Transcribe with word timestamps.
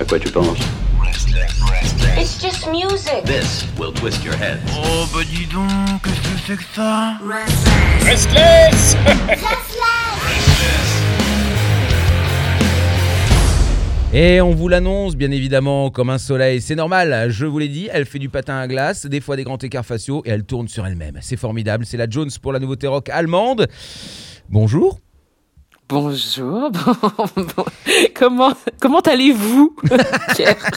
À 0.00 0.04
quoi 0.06 0.18
tu 0.18 0.30
penses 0.30 0.58
It's 2.16 2.40
just 2.40 2.66
music. 2.68 3.22
This 3.26 3.66
will 3.78 3.92
twist 3.92 4.24
your 4.24 4.34
head. 4.34 4.58
Oh 4.74 5.06
bah 5.12 5.20
dis 5.28 5.44
donc, 5.44 5.68
qu'est-ce 6.02 6.20
que 6.22 6.38
c'est 6.46 6.56
que 6.56 6.62
ça 6.74 7.18
Restless 8.02 8.96
Et 14.14 14.40
on 14.40 14.54
vous 14.54 14.68
l'annonce 14.68 15.16
bien 15.16 15.30
évidemment 15.30 15.90
comme 15.90 16.08
un 16.08 16.16
soleil, 16.16 16.62
c'est 16.62 16.74
normal, 16.76 17.26
je 17.28 17.44
vous 17.44 17.58
l'ai 17.58 17.68
dit, 17.68 17.90
elle 17.92 18.06
fait 18.06 18.18
du 18.18 18.30
patin 18.30 18.56
à 18.56 18.66
glace, 18.66 19.04
des 19.04 19.20
fois 19.20 19.36
des 19.36 19.44
grands 19.44 19.58
écarts 19.58 19.84
faciaux 19.84 20.22
et 20.24 20.30
elle 20.30 20.44
tourne 20.44 20.66
sur 20.66 20.86
elle-même. 20.86 21.18
C'est 21.20 21.36
formidable, 21.36 21.84
c'est 21.84 21.98
la 21.98 22.08
Jones 22.08 22.30
pour 22.40 22.54
la 22.54 22.58
nouveauté 22.58 22.86
rock 22.86 23.10
allemande. 23.10 23.68
Bonjour. 24.48 24.98
Bonjour. 25.90 26.70
comment 28.14 28.52
comment 28.80 29.00
allez-vous 29.00 29.74
Pierre 30.36 30.56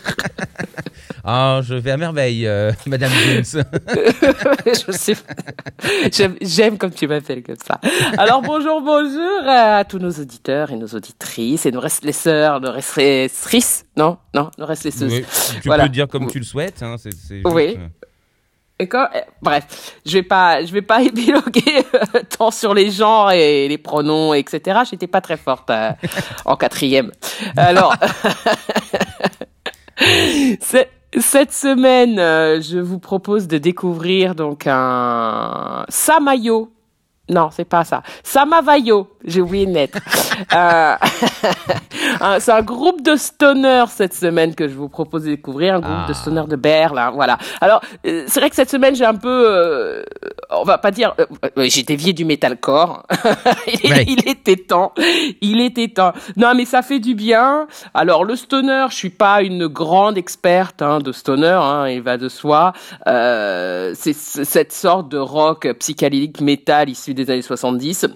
Ah, 1.25 1.61
je 1.63 1.75
vais 1.75 1.91
à 1.91 1.95
merveille, 1.97 2.45
euh, 2.45 2.73
Madame 2.85 3.09
Jones. 3.11 3.63
Je 4.65 4.91
sais. 4.91 5.15
J'aime- 6.41 6.77
comme 6.77 6.91
tu 6.91 7.07
m'appelles 7.07 7.43
comme 7.43 7.55
ça. 7.65 7.79
Alors 8.17 8.41
bonjour, 8.41 8.81
bonjour 8.81 9.47
à 9.47 9.85
tous 9.85 9.99
nos 9.99 10.11
auditeurs 10.11 10.71
et 10.71 10.75
nos 10.75 10.87
auditrices 10.87 11.65
et 11.65 11.71
nos 11.71 11.79
restlesseurs, 11.79 12.59
nos 12.59 12.71
restlessrices. 12.73 13.85
Non, 13.95 14.17
non, 14.33 14.51
nos 14.57 14.65
restlesseuses. 14.65 15.13
Oui, 15.13 15.25
tu 15.61 15.67
Voilà. 15.69 15.83
peux 15.83 15.89
dire 15.89 16.09
comme 16.09 16.27
tu 16.29 16.39
le 16.39 16.43
souhaites. 16.45 16.83
hein, 16.83 16.97
juste, 17.01 17.31
Oui. 17.45 17.77
euh, 17.77 17.77
Et 17.77 17.77
quand- 17.77 17.81
eh, 17.83 17.89
bref, 19.41 19.95
je 20.05 20.13
vais 20.13 20.23
pas, 20.23 20.63
je 20.65 20.73
vais 20.73 20.81
pas 20.81 21.01
épiloguer 21.03 21.85
euh, 21.93 22.21
tant 22.37 22.51
sur 22.51 22.73
les 22.73 22.91
genres 22.91 23.31
et 23.31 23.67
les 23.67 23.77
pronoms, 23.77 24.33
etc. 24.33 24.81
J'étais 24.89 25.07
pas 25.07 25.21
très 25.21 25.37
forte 25.37 25.69
euh, 25.69 25.91
en 26.45 26.55
quatrième. 26.55 27.11
Alors, 27.57 27.95
cette 30.59 31.53
semaine, 31.53 32.19
euh, 32.19 32.61
je 32.61 32.79
vous 32.79 32.99
propose 32.99 33.47
de 33.47 33.57
découvrir 33.57 34.35
donc 34.35 34.67
un 34.67 35.85
Samayo. 35.89 36.71
Non, 37.29 37.49
c'est 37.51 37.63
pas 37.65 37.85
ça. 37.85 38.03
Samavayo, 38.23 39.07
j'ai 39.23 39.41
oublié 39.41 39.65
mettre. 39.65 39.99
Euh, 40.55 40.95
c'est 42.39 42.51
un 42.51 42.63
groupe 42.63 43.03
de 43.03 43.15
stoners 43.15 43.85
cette 43.89 44.15
semaine 44.15 44.55
que 44.55 44.67
je 44.67 44.73
vous 44.73 44.89
propose 44.89 45.25
de 45.25 45.29
découvrir, 45.29 45.75
un 45.75 45.79
groupe 45.79 45.93
Ah. 45.95 46.07
de 46.07 46.13
stoners 46.13 46.47
de 46.47 46.55
Berlin, 46.55 47.11
voilà. 47.11 47.37
Alors, 47.61 47.81
euh, 48.07 48.23
c'est 48.27 48.39
vrai 48.39 48.49
que 48.49 48.55
cette 48.55 48.71
semaine, 48.71 48.95
j'ai 48.95 49.05
un 49.05 49.13
peu, 49.13 49.29
euh, 49.47 50.03
on 50.49 50.63
va 50.63 50.79
pas 50.79 50.89
dire, 50.89 51.13
j'ai 51.57 51.83
dévié 51.83 52.13
du 52.13 52.25
metalcore. 52.25 53.03
il, 53.83 53.91
Ouais. 53.93 54.05
il 54.07 54.27
était 54.27 54.55
temps, 54.55 54.91
il 55.41 55.61
était 55.61 55.89
temps. 55.89 56.13
Non, 56.35 56.53
mais 56.55 56.65
ça 56.65 56.81
fait 56.81 56.99
du 56.99 57.13
bien. 57.13 57.67
Alors, 57.93 58.25
le 58.25 58.35
stoner, 58.35 58.87
je 58.89 58.95
suis 58.95 59.09
pas 59.11 59.43
une 59.43 59.67
grande 59.67 60.17
experte 60.17 60.81
hein, 60.81 60.97
de 60.97 61.11
stoner, 61.11 61.59
hein, 61.61 61.87
il 61.89 62.01
va 62.01 62.17
de 62.17 62.27
soi. 62.27 62.73
C'est 63.05 64.13
cette 64.15 64.73
sorte 64.73 65.09
de 65.09 65.19
rock 65.19 65.71
psychédélique 65.77 66.41
métal 66.41 66.89
issu 66.89 67.12
des 67.13 67.29
années 67.29 67.41
70. 67.41 68.07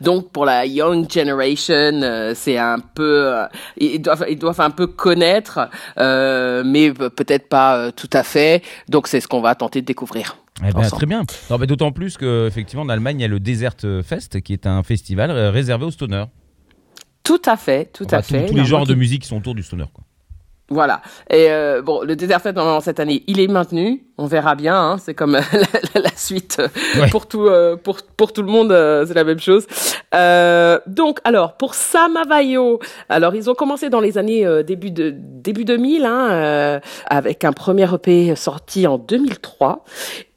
Donc 0.00 0.30
pour 0.32 0.44
la 0.44 0.66
young 0.66 1.08
generation, 1.10 1.74
euh, 2.02 2.32
c'est 2.34 2.58
un 2.58 2.78
peu, 2.80 3.32
euh, 3.32 3.46
ils 3.76 4.00
doivent, 4.02 4.26
ils 4.28 4.38
doivent 4.38 4.60
un 4.60 4.70
peu 4.70 4.86
connaître, 4.88 5.70
euh, 5.98 6.62
mais 6.66 6.92
pe- 6.92 7.08
peut-être 7.08 7.48
pas 7.48 7.92
tout 7.92 8.10
à 8.12 8.22
fait. 8.24 8.62
Donc 8.88 9.06
c'est 9.06 9.20
ce 9.20 9.28
qu'on 9.28 9.40
va 9.40 9.54
tenter 9.54 9.80
de 9.80 9.86
découvrir. 9.86 10.36
eh 10.66 10.72
ben, 10.72 10.82
très 10.82 11.06
bien. 11.06 11.22
Non, 11.48 11.58
mais 11.58 11.66
D'autant 11.66 11.92
plus 11.92 12.18
qu'effectivement, 12.18 12.82
en 12.82 12.88
Allemagne, 12.88 13.20
il 13.20 13.22
y 13.22 13.24
a 13.24 13.28
le 13.28 13.40
Desert 13.40 13.76
Fest, 14.04 14.40
qui 14.42 14.52
est 14.52 14.66
un 14.66 14.82
festival 14.82 15.30
réservé 15.30 15.86
aux 15.86 15.90
stoners. 15.92 16.24
Tout 17.22 17.40
à 17.46 17.56
fait, 17.56 17.88
tout 17.92 18.04
Enfin, 18.06 18.18
à 18.18 18.22
fait. 18.22 18.46
Tous 18.46 18.54
les 18.56 18.64
genres 18.64 18.84
de 18.86 18.94
musique 18.94 19.22
qui 19.22 19.28
sont 19.28 19.36
autour 19.38 19.54
du 19.54 19.62
stoner. 19.62 19.84
Quoi. 19.94 20.04
Voilà. 20.72 21.02
Et 21.30 21.50
euh, 21.50 21.82
bon, 21.82 22.02
le 22.02 22.16
Desert 22.16 22.40
Fest 22.40 22.56
normalement 22.56 22.80
cette 22.80 23.00
année, 23.00 23.22
il 23.26 23.40
est 23.40 23.46
maintenu. 23.48 24.04
On 24.18 24.26
verra 24.26 24.54
bien. 24.54 24.74
Hein. 24.76 24.96
C'est 24.98 25.14
comme 25.14 25.32
la, 25.94 26.10
suite 26.16 26.58
euh, 26.60 26.68
Ouais. 27.00 27.10
pour 27.10 27.26
tout 27.26 27.46
euh, 27.46 27.76
pour 27.76 27.98
pour 28.16 28.32
tout 28.32 28.42
le 28.42 28.50
monde, 28.50 28.72
euh, 28.72 29.04
c'est 29.06 29.14
la 29.14 29.24
même 29.24 29.40
chose. 29.40 29.66
Euh, 30.14 30.78
donc, 30.86 31.18
alors 31.24 31.56
pour 31.56 31.74
Samavayo, 31.74 32.78
alors 33.08 33.34
ils 33.34 33.48
ont 33.50 33.54
commencé 33.54 33.88
dans 33.90 34.00
les 34.00 34.18
années 34.18 34.46
euh, 34.46 34.62
début 34.62 34.90
de 34.90 35.14
début 35.42 35.64
2000, 35.64 36.04
hein, 36.04 36.30
euh, 36.30 36.80
avec 37.06 37.44
un 37.44 37.52
premier 37.52 37.92
EP 37.92 38.34
sorti 38.36 38.86
en 38.86 38.98
2003. 38.98 39.84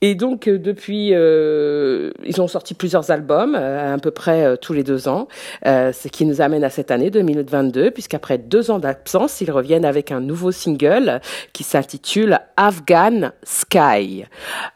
Et 0.02 0.14
donc 0.14 0.48
euh, 0.48 0.60
depuis, 0.60 1.12
euh, 1.14 2.12
ils 2.24 2.40
ont 2.40 2.48
sorti 2.48 2.76
plusieurs 2.76 3.10
albums, 3.10 3.56
euh, 3.56 3.96
à 3.96 3.98
peu 3.98 4.12
près 4.12 4.46
euh, 4.46 4.56
tous 4.56 4.74
les 4.74 4.84
deux 4.84 5.08
ans, 5.08 5.28
euh, 5.66 5.92
ce 5.94 6.10
qui 6.10 6.26
nous 6.26 6.42
amène 6.42 6.64
à 6.64 6.70
cette 6.70 6.92
année 6.92 7.10
2022, 7.10 7.90
puisqu'après 7.90 8.38
deux 8.38 8.70
ans 8.70 8.78
d'absence, 8.78 9.42
ils 9.42 9.50
reviennent 9.50 9.86
avec 9.86 10.12
un 10.12 10.20
nouveau 10.20 10.52
single 10.52 11.22
qui 11.54 11.64
s'intitule 11.64 12.40
Afghan 12.56 13.32
Sky. 13.44 14.26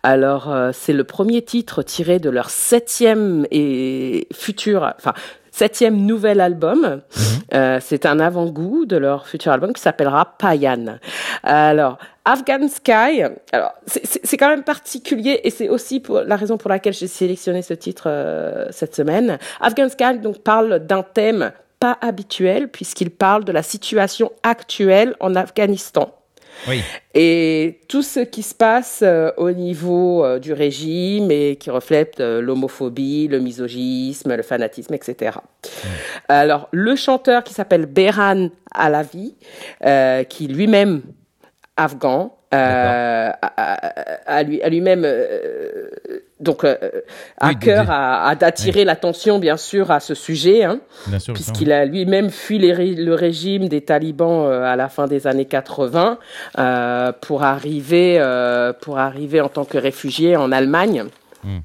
Alors 0.01 0.51
c'est 0.73 0.93
le 0.93 1.03
premier 1.03 1.41
titre 1.43 1.83
tiré 1.83 2.19
de 2.19 2.29
leur 2.29 2.49
septième 2.49 3.45
et 3.51 4.27
futur, 4.33 4.93
enfin 4.97 5.13
septième 5.59 5.97
nouvel 5.97 6.39
album. 6.39 7.01
Euh, 7.53 7.79
c'est 7.81 8.05
un 8.05 8.21
avant-goût 8.21 8.85
de 8.85 8.95
leur 8.95 9.27
futur 9.27 9.51
album 9.51 9.73
qui 9.73 9.81
s'appellera 9.81 10.37
Payan. 10.37 10.99
Alors, 11.43 11.97
Afghan 12.23 12.69
Sky, 12.69 13.23
alors 13.51 13.73
c'est 13.85 14.37
quand 14.37 14.47
même 14.47 14.63
particulier 14.63 15.41
et 15.43 15.49
c'est 15.49 15.67
aussi 15.67 15.99
pour 15.99 16.21
la 16.21 16.37
raison 16.37 16.57
pour 16.57 16.69
laquelle 16.69 16.93
j'ai 16.93 17.07
sélectionné 17.07 17.61
ce 17.61 17.73
titre 17.73 18.03
euh, 18.07 18.67
cette 18.69 18.95
semaine. 18.95 19.37
Afghan 19.59 19.89
Sky 19.89 20.19
donc 20.19 20.37
parle 20.43 20.79
d'un 20.79 21.03
thème 21.03 21.51
pas 21.81 21.97
habituel 21.99 22.69
puisqu'il 22.69 23.09
parle 23.09 23.43
de 23.43 23.51
la 23.51 23.63
situation 23.63 24.31
actuelle 24.43 25.15
en 25.19 25.35
Afghanistan. 25.35 26.18
Oui. 26.67 26.83
Et 27.13 27.79
tout 27.87 28.01
ce 28.01 28.19
qui 28.19 28.43
se 28.43 28.53
passe 28.53 28.99
euh, 29.03 29.31
au 29.37 29.51
niveau 29.51 30.23
euh, 30.23 30.39
du 30.39 30.53
régime 30.53 31.31
et 31.31 31.55
qui 31.55 31.69
reflète 31.69 32.19
euh, 32.19 32.41
l'homophobie, 32.41 33.27
le 33.27 33.39
misogynisme, 33.39 34.35
le 34.35 34.43
fanatisme, 34.43 34.93
etc. 34.93 35.37
Alors, 36.27 36.67
le 36.71 36.95
chanteur 36.95 37.43
qui 37.43 37.53
s'appelle 37.53 37.85
Behran 37.85 38.49
Alavi, 38.71 39.35
qui 40.29 40.47
lui-même 40.47 41.01
afghan, 41.77 42.38
euh, 42.53 43.29
a 44.25 44.43
lui, 44.43 44.61
a 44.61 44.69
lui-même 44.69 45.03
euh, 45.05 45.89
donc 46.39 46.63
euh, 46.63 46.75
à 47.39 47.49
Oui, 47.49 47.59
cœur 47.59 47.91
à, 47.91 48.27
à 48.27 48.35
d'attirer 48.35 48.85
l'attention 48.85 49.39
bien 49.39 49.57
sûr 49.57 49.91
à 49.91 49.99
ce 49.99 50.13
sujet. 50.15 50.63
Hein 50.63 50.79
sûr. 51.19 51.33
puisqu'il 51.33 51.71
a 51.71 51.85
lui-même 51.85 52.29
fui 52.29 52.57
les 52.57 52.73
ré- 52.73 52.95
le 52.95 53.13
régime 53.13 53.67
des 53.67 53.81
talibans 53.81 54.45
euh, 54.47 54.63
à 54.63 54.75
la 54.75 54.89
fin 54.89 55.05
des 55.07 55.27
années 55.27 55.45
80 55.45 56.17
euh, 56.57 57.11
pour 57.21 57.43
arriver 57.43 58.19
pour 58.81 58.97
arriver 58.99 59.41
en 59.41 59.49
tant 59.49 59.65
que 59.65 59.77
réfugié 59.77 60.35
en 60.35 60.51
Allemagne. 60.51 61.05
Mm. 61.43 61.59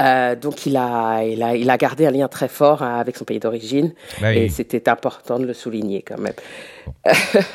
Euh, 0.00 0.34
donc 0.34 0.66
il 0.66 0.76
a, 0.76 1.22
il, 1.24 1.42
a, 1.42 1.54
il 1.54 1.68
a 1.70 1.76
gardé 1.76 2.06
un 2.06 2.10
lien 2.10 2.26
très 2.26 2.48
fort 2.48 2.82
hein, 2.82 2.98
avec 2.98 3.16
son 3.16 3.24
pays 3.24 3.38
d'origine 3.38 3.92
Bah 4.20 4.32
et 4.34 4.48
c'était 4.48 4.88
important 4.88 5.38
de 5.38 5.44
le 5.44 5.52
souligner 5.54 6.02
quand 6.02 6.18
même. 6.18 6.32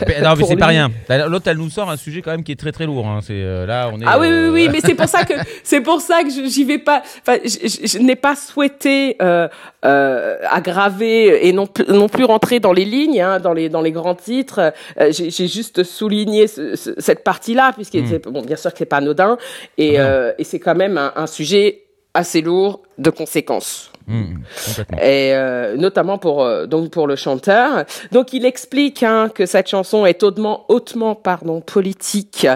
Mais 0.08 0.22
non, 0.24 0.34
mais 0.38 0.44
c'est 0.46 0.56
pas 0.56 0.68
rien. 0.68 0.90
L'autre, 1.28 1.48
elle 1.50 1.58
nous 1.58 1.70
sort 1.70 1.90
un 1.90 1.98
sujet 1.98 2.22
quand 2.22 2.32
même 2.32 2.44
qui 2.44 2.54
est 2.54 2.60
très 2.60 2.72
très 2.72 2.86
lourd. 2.86 3.06
hein. 3.08 3.20
C'est 3.22 3.34
euh, 3.34 3.66
là, 3.66 3.90
on 3.94 4.00
est. 4.00 4.06
Ah 4.08 4.20
oui, 4.20 4.28
oui, 4.28 4.34
euh, 4.34 4.52
oui, 4.52 4.70
mais 4.72 4.80
c'est 4.82 4.96
pour 4.96 5.08
ça 5.10 5.26
que 5.26 5.34
c'est 5.64 5.82
pour 5.82 6.00
ça 6.00 6.24
que 6.24 6.30
j'y 6.30 6.64
vais 6.64 6.78
pas. 6.78 7.02
Enfin, 7.22 7.38
je, 7.44 7.98
n'ai 8.00 8.16
pas 8.16 8.36
souhaité 8.36 9.18
euh, 9.22 9.48
euh, 9.84 10.38
aggraver 10.50 11.48
et 11.48 11.52
non 11.54 11.68
plus, 11.68 11.86
non 11.90 12.08
plus 12.08 12.24
rentrer 12.24 12.60
dans 12.60 12.72
les 12.74 12.86
lignes, 12.86 13.22
hein, 13.22 13.40
dans 13.40 13.54
les 13.54 13.68
dans 13.68 13.82
les 13.82 13.92
grands 13.92 14.16
titres. 14.16 14.74
Euh, 15.00 15.12
J'ai 15.12 15.48
juste 15.48 15.84
souligné 15.84 16.48
ce- 16.48 16.76
ce- 16.76 16.94
cette 17.00 17.24
partie-là, 17.24 17.74
puisque 17.74 17.96
Mm. 17.96 18.06
c'est- 18.08 18.28
bon, 18.30 18.42
bien 18.44 18.56
sûr 18.56 18.72
que 18.72 18.78
c'est 18.78 18.86
pas 18.86 18.98
anodin 18.98 19.38
et, 19.78 20.00
euh, 20.00 20.32
c'est 20.44 20.60
quand 20.60 20.76
même 20.76 20.98
un, 20.98 21.12
un 21.16 21.28
sujet 21.28 21.84
assez 22.18 22.42
lourd 22.42 22.82
de 22.98 23.10
conséquences 23.10 23.92
complètement. 24.08 24.98
et 25.00 25.36
euh, 25.36 25.76
notamment 25.76 26.18
pour 26.18 26.42
euh, 26.44 26.66
donc 26.66 26.90
pour 26.92 27.08
le 27.08 27.16
chanteur. 27.18 27.84
Donc 28.14 28.32
il 28.32 28.46
explique 28.46 29.04
hein, 29.04 29.30
que 29.34 29.46
cette 29.46 29.68
chanson 29.68 30.06
est 30.06 30.24
hautement 30.24 30.64
hautement 30.70 31.14
pardon 31.14 31.60
politique 31.62 32.48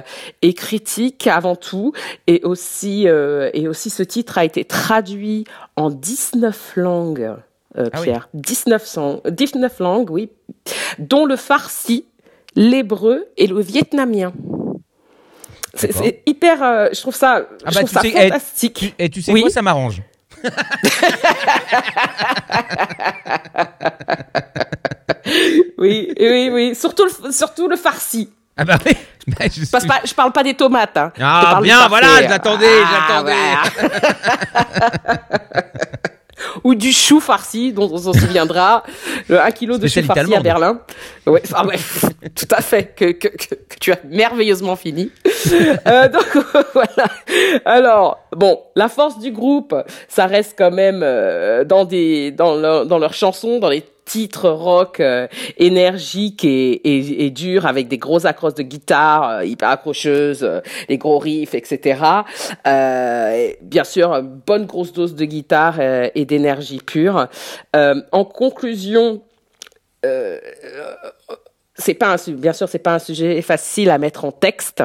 et 0.42 0.54
critique 0.54 1.28
avant 1.28 1.58
tout 1.58 1.92
et 2.28 2.42
aussi 2.44 3.08
euh, 3.08 3.50
et 3.54 3.68
aussi 3.68 3.90
ce 3.90 4.02
titre 4.04 4.38
a 4.38 4.46
été 4.46 4.64
traduit 4.64 5.44
en 5.76 5.90
19 5.90 6.74
langues. 6.78 7.32
Ah 7.78 7.84
oui. 7.96 8.04
Pierre, 8.04 8.28
19, 8.34 8.86
sang- 8.86 9.22
19 9.30 9.80
langues, 9.80 10.10
oui, 10.12 10.30
dont 11.00 11.26
le 11.26 11.38
farsi, 11.38 12.04
l'hébreu 12.56 13.28
et 13.38 13.48
le 13.48 13.62
vietnamien. 13.62 14.34
C'est 15.92 16.22
hyper, 16.26 16.62
euh, 16.64 16.88
je 16.94 17.00
trouve 17.02 17.16
ça, 17.16 17.42
Ah 17.66 17.70
je 17.70 17.76
bah, 17.76 17.84
trouve 17.84 17.90
tu 17.90 17.94
ça 17.96 18.02
sais, 18.02 18.14
eh, 18.16 18.28
fantastique. 18.30 18.74
Tu- 18.74 18.94
Et 19.00 19.10
tu 19.10 19.22
sais 19.22 19.32
Oui. 19.32 19.42
quoi, 19.42 19.50
ça 19.50 19.62
m'arrange. 19.62 20.02
Oui, 25.78 26.14
oui, 26.20 26.50
oui, 26.52 26.76
surtout 26.76 27.06
le, 27.06 27.32
surtout 27.32 27.68
le 27.68 27.76
farsi. 27.76 28.30
Ah 28.58 28.66
bah 28.66 28.78
oui. 28.86 28.94
Bah, 29.28 29.46
je 29.54 29.70
Parce 29.70 29.84
suis- 29.84 30.02
que 30.02 30.08
je 30.08 30.14
parle 30.16 30.32
pas 30.32 30.42
des 30.42 30.56
tomates. 30.56 30.98
Hein. 30.98 31.12
Je 31.16 31.22
Ah 31.24 31.60
bien, 31.62 31.76
farci. 31.76 31.90
voilà, 31.90 32.24
je 32.24 32.28
l'attendais, 32.30 32.66
je 32.66 32.96
Ah, 33.10 33.22
voilà. 33.22 33.64
ou 36.64 36.74
du 36.74 36.92
chou 36.92 37.20
farci, 37.20 37.72
dont 37.72 37.88
on 37.94 37.98
s'en 38.00 38.14
souviendra, 38.14 38.84
le 39.30 39.40
1 39.40 39.52
kg 39.52 39.78
de 39.78 39.88
chou 39.88 40.02
farci 40.02 40.34
à. 40.34 40.40
Berlin. 40.40 40.80
Ouais, 41.28 41.44
ah 41.54 41.66
ouais, 41.68 41.78
tout 42.36 42.48
à 42.50 42.62
fait, 42.62 42.96
que, 42.96 43.12
que, 43.12 43.28
que, 43.28 43.54
que 43.56 43.76
tu 43.80 43.92
as 43.92 44.00
merveilleusement 44.10 44.76
fini. 44.76 45.12
Euh, 45.88 46.08
donc 46.08 46.38
voilà. 46.74 47.08
Alors 47.66 48.20
bon, 48.36 48.60
la 48.76 48.88
force 48.88 49.20
du 49.20 49.32
groupe, 49.32 49.76
ça 50.08 50.26
reste 50.26 50.56
quand 50.58 50.72
même 50.72 51.02
euh, 51.04 51.64
dans 51.64 51.86
des 51.86 52.32
dans 52.32 52.86
dans 52.86 53.00
leurs 53.00 53.14
chansons, 53.14 53.60
dans 53.60 53.70
les 53.70 53.84
titres 54.06 54.50
rock 54.50 55.00
euh, 55.00 55.28
énergiques 55.58 56.44
et, 56.44 56.72
et, 56.72 57.26
et 57.26 57.30
durs 57.30 57.66
avec 57.66 57.88
des 57.88 57.98
gros 57.98 58.26
accroches 58.26 58.56
de 58.56 58.64
guitare 58.64 59.30
euh, 59.30 59.46
hyper 59.46 59.70
accrocheuses, 59.70 60.44
euh, 60.44 60.60
les 60.90 60.98
gros 60.98 61.18
riffs, 61.18 61.54
etc. 61.54 62.02
Euh, 62.68 63.52
bien 63.62 63.84
sûr, 63.84 64.22
bonne 64.22 64.66
grosse 64.66 64.92
dose 64.92 65.16
de 65.16 65.26
guitare 65.26 65.78
euh, 65.80 66.10
et 66.16 66.26
d'énergie 66.26 66.82
pure. 66.86 67.28
Euh, 67.76 68.02
en 68.12 68.26
conclusion, 68.26 69.22
euh, 70.06 70.40
c'est 71.76 71.94
pas 71.94 72.16
un, 72.16 72.32
bien 72.34 72.54
sûr 72.54 72.68
c'est 72.68 72.80
pas 72.80 72.96
un 72.96 73.00
sujet 73.00 73.42
facile 73.42 73.90
à 73.90 73.98
mettre 73.98 74.26
en 74.26 74.32
texte 74.32 74.84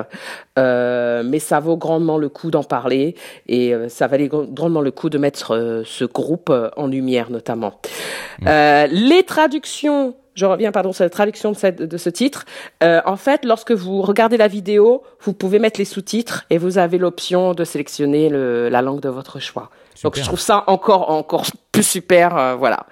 euh, 0.58 1.22
mais 1.24 1.38
ça 1.38 1.60
vaut 1.60 1.76
grandement 1.76 2.16
le 2.16 2.28
coup 2.28 2.50
d'en 2.50 2.62
parler 2.62 3.16
et 3.48 3.74
euh, 3.74 3.88
ça 3.88 4.06
valait 4.06 4.28
gr- 4.28 4.52
grandement 4.52 4.80
le 4.80 4.92
coup 4.92 5.10
de 5.10 5.18
mettre 5.18 5.54
euh, 5.54 5.82
ce 5.84 6.04
groupe 6.04 6.52
en 6.76 6.86
lumière 6.86 7.30
notamment 7.30 7.80
les 8.40 9.22
traductions 9.26 10.14
je 10.34 10.44
reviens 10.44 10.70
pardon 10.70 10.92
sur 10.92 11.02
la 11.02 11.08
traduction 11.08 11.50
de, 11.52 11.56
cette, 11.56 11.80
de 11.80 11.96
ce 11.96 12.10
titre. 12.10 12.44
En 12.82 13.16
fait, 13.16 13.46
lorsque 13.46 13.72
vous 13.72 14.02
regardez 14.02 14.36
la 14.36 14.48
vidéo, 14.48 15.02
vous 15.22 15.32
pouvez 15.32 15.58
mettre 15.58 15.80
les 15.80 15.86
sous-titres 15.86 16.44
et 16.50 16.58
vous 16.58 16.76
avez 16.76 16.98
l'option 16.98 17.54
de 17.54 17.64
sélectionner 17.64 18.28
le, 18.28 18.68
la 18.68 18.82
langue 18.82 19.00
de 19.00 19.08
votre 19.08 19.38
choix. 19.40 19.70
Donc 20.02 20.16
je 20.16 20.22
trouve 20.22 20.40
ça 20.40 20.64
encore 20.66 21.10
encore 21.10 21.44
plus 21.72 21.82
super. 21.86 22.36
euh, 22.36 22.54
voilà. 22.56 22.86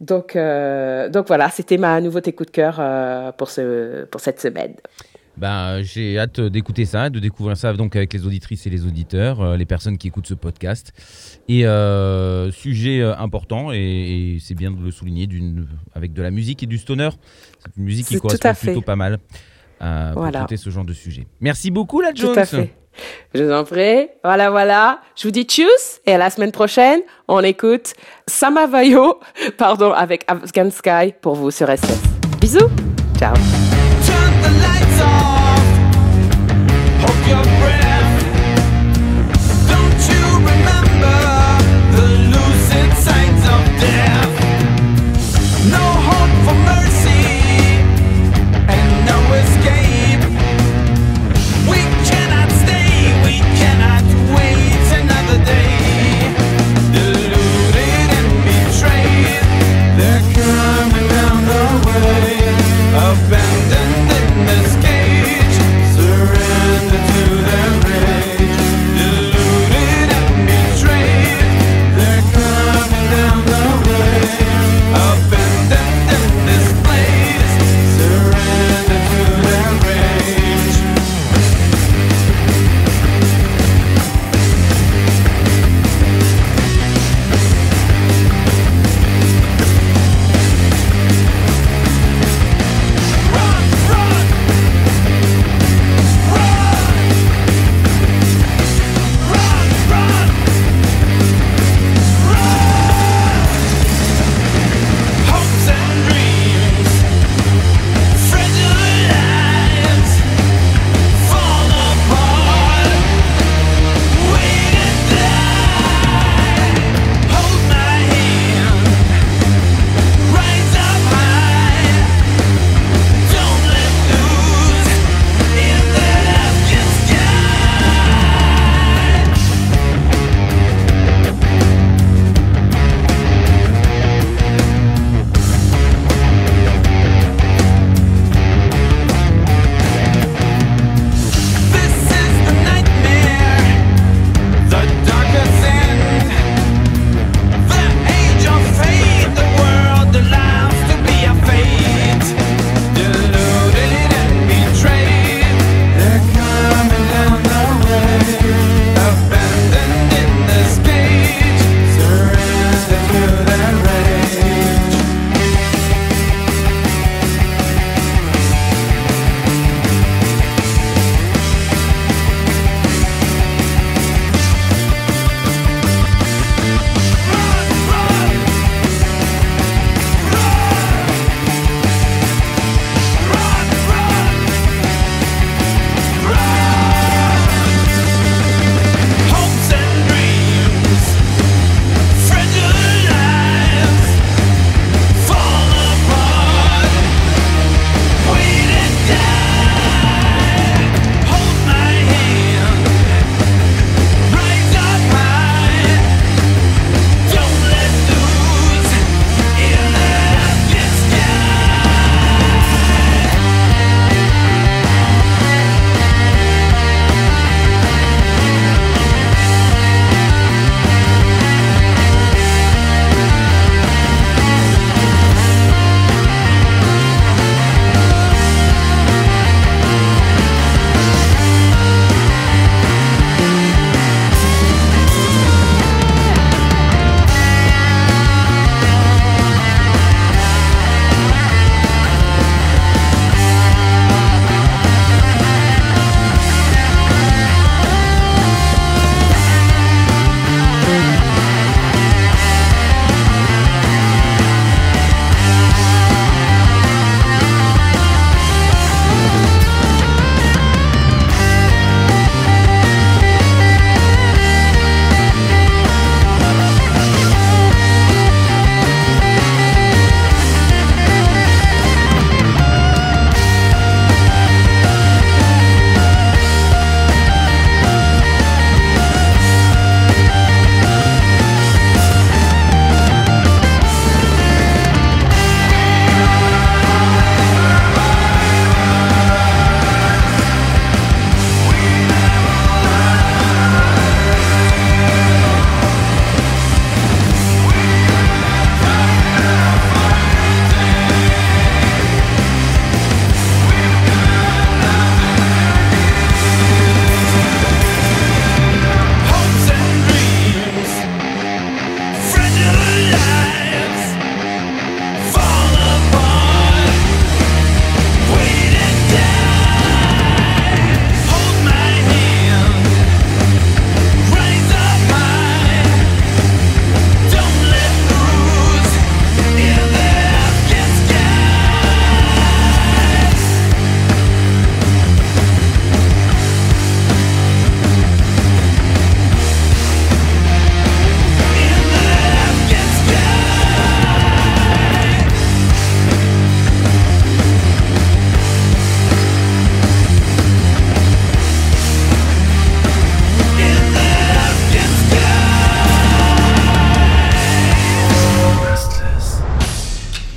Donc 0.00 0.36
euh, 0.36 1.08
donc 1.08 1.26
voilà, 1.28 1.48
c'était 1.50 1.78
ma 1.78 2.00
nouveauté 2.00 2.32
coup 2.32 2.44
de 2.44 2.50
cœur 2.50 2.76
euh, 2.78 3.32
pour 3.32 3.50
ce 3.50 4.04
pour 4.06 4.20
cette 4.20 4.40
semaine. 4.40 4.74
Ben, 5.38 5.82
j'ai 5.82 6.18
hâte 6.18 6.40
d'écouter 6.40 6.86
ça, 6.86 7.10
de 7.10 7.18
découvrir 7.18 7.58
ça 7.58 7.74
donc 7.74 7.94
avec 7.94 8.10
les 8.14 8.26
auditrices 8.26 8.66
et 8.66 8.70
les 8.70 8.86
auditeurs, 8.86 9.42
euh, 9.42 9.56
les 9.58 9.66
personnes 9.66 9.98
qui 9.98 10.08
écoutent 10.08 10.26
ce 10.26 10.32
podcast. 10.32 10.92
Et 11.48 11.66
euh, 11.66 12.50
sujet 12.52 13.02
euh, 13.02 13.14
important, 13.18 13.70
et, 13.70 13.76
et 13.76 14.38
c'est 14.40 14.54
bien 14.54 14.70
de 14.70 14.82
le 14.82 14.90
souligner, 14.90 15.28
avec 15.94 16.14
de 16.14 16.22
la 16.22 16.30
musique 16.30 16.62
et 16.62 16.66
du 16.66 16.78
stoner. 16.78 17.10
C'est 17.58 17.76
une 17.76 17.84
musique 17.84 18.06
qui 18.06 18.18
correspond 18.18 18.54
plutôt 18.54 18.80
pas 18.80 18.96
mal 18.96 19.18
pour 19.78 20.22
Voilà. 20.22 20.38
traiter 20.38 20.56
ce 20.56 20.70
genre 20.70 20.86
de 20.86 20.94
sujet. 20.94 21.26
Merci 21.40 21.70
beaucoup, 21.70 22.00
la 22.00 22.14
Jones. 22.14 22.32
Tout 22.32 22.40
à 22.40 22.46
fait. 22.46 22.72
Je 23.34 23.44
vous 23.44 23.52
en 23.52 23.64
prie. 23.64 24.08
Voilà, 24.24 24.50
voilà. 24.50 25.00
Je 25.16 25.24
vous 25.24 25.30
dis 25.30 25.44
tchuss 25.44 26.00
et 26.06 26.14
à 26.14 26.18
la 26.18 26.30
semaine 26.30 26.52
prochaine, 26.52 27.00
on 27.28 27.40
écoute 27.40 27.94
Samavayo, 28.26 29.20
pardon, 29.58 29.92
avec 29.92 30.24
Afghan 30.28 30.70
Sky 30.70 31.14
pour 31.20 31.34
vous 31.34 31.50
sur 31.50 31.68
SS. 31.68 32.02
Bisous. 32.40 32.70
Ciao. 33.18 33.34